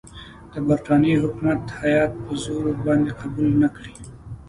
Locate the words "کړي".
3.75-3.93